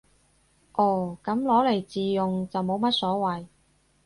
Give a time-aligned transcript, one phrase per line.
[0.73, 3.45] 哦，噉攞嚟自用就冇乜所謂